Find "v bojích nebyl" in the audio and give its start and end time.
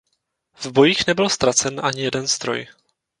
0.53-1.29